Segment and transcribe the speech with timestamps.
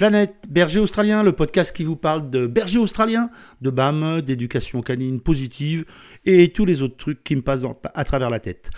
[0.00, 3.28] Planète Berger Australien, le podcast qui vous parle de berger australien,
[3.60, 5.84] de BAM, d'éducation canine positive
[6.24, 7.60] et tous les autres trucs qui me passent
[7.92, 8.70] à travers la tête.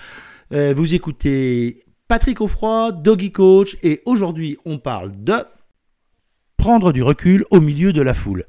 [0.53, 5.45] Euh, vous écoutez Patrick Offroy, Doggy Coach, et aujourd'hui on parle de
[6.57, 8.45] prendre du recul au milieu de la foule.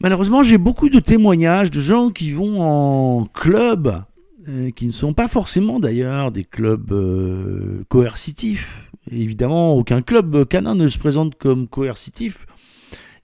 [0.00, 4.02] Malheureusement, j'ai beaucoup de témoignages de gens qui vont en club,
[4.50, 10.74] euh, qui ne sont pas forcément d'ailleurs des clubs euh, coercitifs, évidemment, aucun club canin
[10.74, 12.46] ne se présente comme coercitif.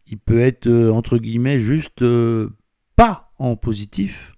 [0.08, 2.50] Il peut être, euh, entre guillemets, juste euh,
[2.96, 4.34] pas en positif.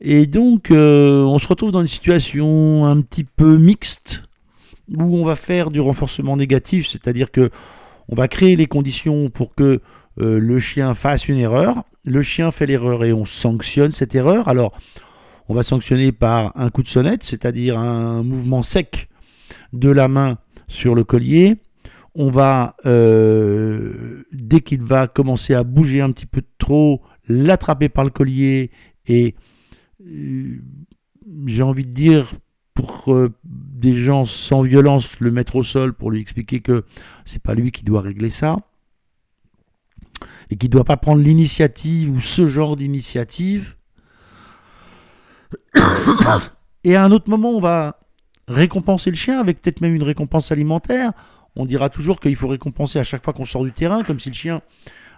[0.00, 4.22] Et donc, euh, on se retrouve dans une situation un petit peu mixte,
[4.94, 7.50] où on va faire du renforcement négatif, c'est-à-dire que
[8.08, 9.80] on va créer les conditions pour que
[10.18, 11.84] le chien fasse une erreur.
[12.04, 14.46] Le chien fait l'erreur et on sanctionne cette erreur.
[14.46, 14.78] Alors,
[15.48, 19.08] on va sanctionner par un coup de sonnette, c'est-à-dire un mouvement sec
[19.72, 20.36] de la main
[20.68, 21.56] sur le collier.
[22.14, 28.04] On va, euh, dès qu'il va commencer à bouger un petit peu trop, l'attraper par
[28.04, 28.70] le collier
[29.06, 29.34] et
[30.06, 30.58] euh,
[31.46, 32.32] j'ai envie de dire
[32.74, 36.84] pour euh, des gens sans violence le mettre au sol pour lui expliquer que
[37.24, 38.58] c'est pas lui qui doit régler ça
[40.50, 43.76] et qui doit pas prendre l'initiative ou ce genre d'initiative.
[46.84, 48.00] et à un autre moment, on va
[48.48, 51.12] récompenser le chien avec peut-être même une récompense alimentaire.
[51.56, 54.28] On dira toujours qu'il faut récompenser à chaque fois qu'on sort du terrain, comme si
[54.28, 54.60] le chien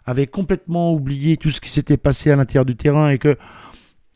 [0.05, 3.37] avait complètement oublié tout ce qui s'était passé à l'intérieur du terrain et que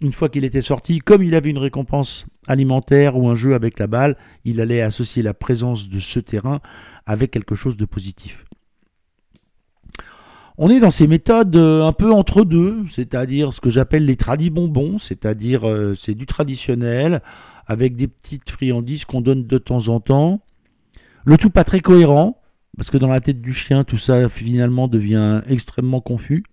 [0.03, 3.79] une fois qu'il était sorti, comme il avait une récompense alimentaire ou un jeu avec
[3.79, 6.61] la balle, il allait associer la présence de ce terrain
[7.05, 8.47] avec quelque chose de positif.
[10.63, 14.17] On est dans ces méthodes euh, un peu entre deux, c'est-à-dire ce que j'appelle les
[14.17, 17.23] tradis bonbons, c'est-à-dire euh, c'est du traditionnel
[17.67, 20.43] avec des petites friandises qu'on donne de temps en temps.
[21.25, 22.43] Le tout pas très cohérent,
[22.77, 26.45] parce que dans la tête du chien, tout ça finalement devient extrêmement confus.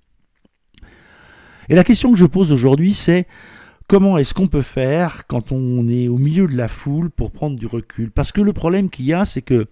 [1.67, 3.27] Et la question que je pose aujourd'hui, c'est
[3.89, 7.57] comment est-ce qu'on peut faire quand on est au milieu de la foule pour prendre
[7.57, 8.11] du recul?
[8.11, 9.67] Parce que le problème qu'il y a, c'est que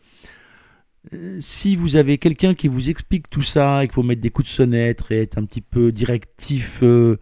[1.39, 4.47] si vous avez quelqu'un qui vous explique tout ça et qu'il faut mettre des coups
[4.47, 7.19] de sonnette et être un petit peu directif euh,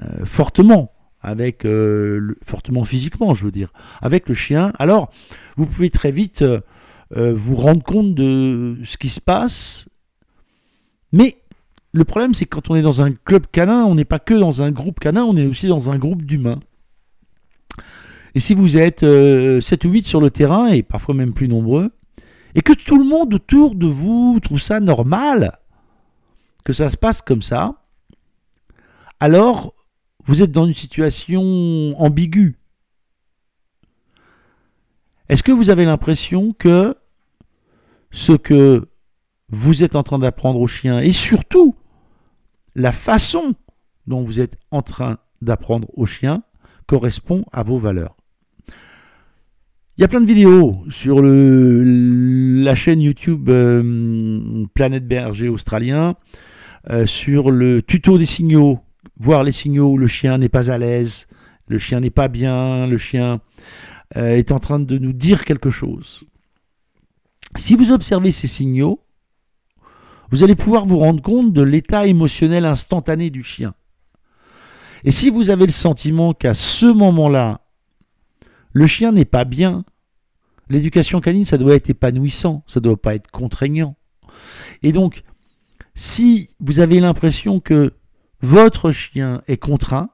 [0.00, 5.10] euh, fortement, avec euh, fortement physiquement, je veux dire, avec le chien, alors
[5.56, 6.44] vous pouvez très vite
[7.14, 9.88] vous rendre compte de ce qui se passe.
[11.10, 11.38] Mais
[11.92, 14.34] le problème, c'est que quand on est dans un club canin, on n'est pas que
[14.34, 16.60] dans un groupe canin, on est aussi dans un groupe d'humains.
[18.34, 21.90] Et si vous êtes 7 ou 8 sur le terrain, et parfois même plus nombreux,
[22.58, 25.60] et que tout le monde autour de vous trouve ça normal,
[26.64, 27.84] que ça se passe comme ça,
[29.20, 29.74] alors
[30.24, 31.40] vous êtes dans une situation
[32.00, 32.58] ambiguë.
[35.28, 36.96] Est-ce que vous avez l'impression que
[38.10, 38.88] ce que
[39.50, 41.76] vous êtes en train d'apprendre au chien, et surtout
[42.74, 43.54] la façon
[44.08, 46.42] dont vous êtes en train d'apprendre au chien,
[46.88, 48.17] correspond à vos valeurs?
[49.98, 56.14] Il y a plein de vidéos sur la chaîne YouTube euh, Planète Berger Australien
[56.88, 58.78] euh, sur le tuto des signaux
[59.18, 61.26] voir les signaux où le chien n'est pas à l'aise,
[61.66, 63.40] le chien n'est pas bien, le chien
[64.16, 66.22] euh, est en train de nous dire quelque chose.
[67.56, 69.00] Si vous observez ces signaux,
[70.30, 73.74] vous allez pouvoir vous rendre compte de l'état émotionnel instantané du chien.
[75.02, 77.62] Et si vous avez le sentiment qu'à ce moment-là,
[78.72, 79.84] le chien n'est pas bien,
[80.68, 83.96] l'éducation canine, ça doit être épanouissant, ça ne doit pas être contraignant.
[84.82, 85.22] Et donc,
[85.94, 87.94] si vous avez l'impression que
[88.40, 90.10] votre chien est contraint,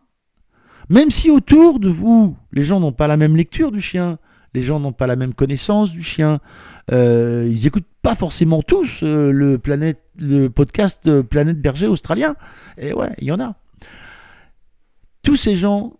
[0.88, 4.18] même si autour de vous, les gens n'ont pas la même lecture du chien,
[4.54, 6.40] les gens n'ont pas la même connaissance du chien,
[6.92, 12.36] euh, ils n'écoutent pas forcément tous euh, le, podcast euh, Planète Berger australien.
[12.78, 13.56] Et ouais, il y en a.
[15.22, 15.98] Tous ces gens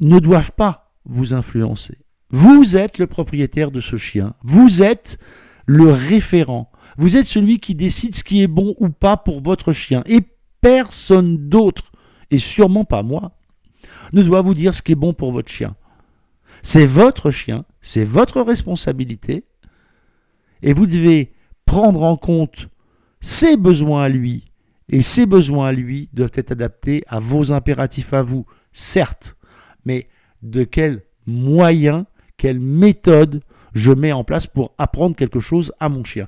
[0.00, 1.98] ne doivent pas vous influencer.
[2.30, 4.34] Vous êtes le propriétaire de ce chien.
[4.42, 5.18] Vous êtes
[5.66, 6.70] le référent.
[6.96, 10.02] Vous êtes celui qui décide ce qui est bon ou pas pour votre chien.
[10.06, 10.20] Et
[10.60, 11.92] personne d'autre,
[12.30, 13.32] et sûrement pas moi,
[14.12, 15.76] ne doit vous dire ce qui est bon pour votre chien.
[16.62, 19.44] C'est votre chien, c'est votre responsabilité,
[20.62, 21.32] et vous devez
[21.66, 22.68] prendre en compte
[23.20, 24.50] ses besoins à lui,
[24.88, 29.36] et ses besoins à lui doivent être adaptés à vos impératifs à vous, certes,
[29.84, 30.08] mais
[30.42, 32.04] de quels moyens,
[32.36, 33.42] quelle méthode
[33.74, 36.26] je mets en place pour apprendre quelque chose à mon chien.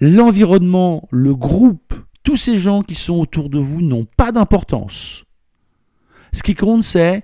[0.00, 1.94] L'environnement, le groupe
[2.24, 5.24] tous ces gens qui sont autour de vous n'ont pas d'importance.
[6.32, 7.22] Ce qui compte, c'est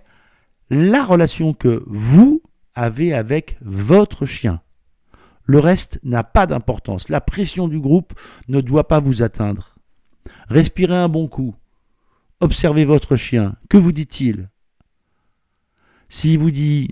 [0.68, 2.42] la relation que vous
[2.74, 4.60] avez avec votre chien.
[5.44, 7.08] Le reste n'a pas d'importance.
[7.08, 8.12] La pression du groupe
[8.46, 9.74] ne doit pas vous atteindre.
[10.48, 11.56] Respirez un bon coup.
[12.40, 13.56] Observez votre chien.
[13.68, 14.48] Que vous dit-il?
[16.10, 16.88] S'il vous dit,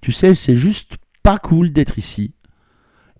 [0.00, 2.32] tu sais, c'est juste pas cool d'être ici,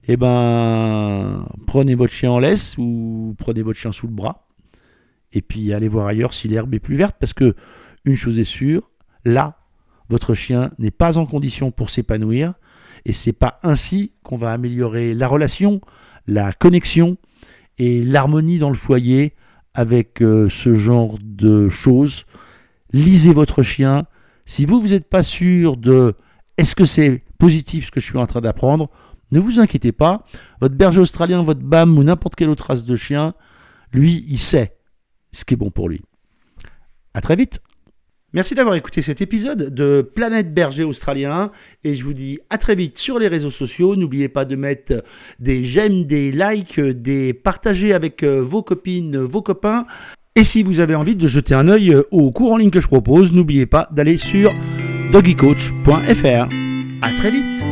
[0.06, 4.46] eh ben, prenez votre chien en laisse ou prenez votre chien sous le bras
[5.32, 7.56] et puis allez voir ailleurs si l'herbe est plus verte parce que
[8.04, 8.92] une chose est sûre,
[9.24, 9.58] là,
[10.08, 12.54] votre chien n'est pas en condition pour s'épanouir
[13.04, 15.80] et c'est pas ainsi qu'on va améliorer la relation,
[16.28, 17.16] la connexion
[17.78, 19.34] et l'harmonie dans le foyer
[19.74, 22.24] avec euh, ce genre de choses.
[22.92, 24.06] Lisez votre chien.
[24.46, 26.14] Si vous, vous n'êtes pas sûr de
[26.56, 28.90] est-ce que c'est positif ce que je suis en train d'apprendre,
[29.32, 30.24] ne vous inquiétez pas.
[30.60, 33.34] Votre berger australien, votre BAM ou n'importe quelle autre race de chien,
[33.92, 34.76] lui, il sait
[35.32, 36.02] ce qui est bon pour lui.
[37.14, 37.60] À très vite.
[38.32, 41.52] Merci d'avoir écouté cet épisode de Planète Berger Australien
[41.84, 43.94] et je vous dis à très vite sur les réseaux sociaux.
[43.94, 45.04] N'oubliez pas de mettre
[45.38, 49.86] des j'aime, des likes, des partager avec euh, vos copines, vos copains.
[50.36, 52.88] Et si vous avez envie de jeter un œil au cours en ligne que je
[52.88, 54.52] propose, n'oubliez pas d'aller sur
[55.12, 56.48] doggycoach.fr.
[57.02, 57.64] À très vite.